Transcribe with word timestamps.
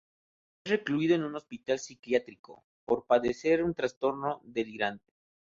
Es 0.63 0.71
recluido 0.71 1.13
en 1.13 1.23
un 1.23 1.35
hospital 1.35 1.77
psiquiátrico 1.77 2.65
por 2.85 3.05
padecer 3.05 3.63
un 3.63 3.75
trastorno 3.75 4.41
delirante. 4.43 5.13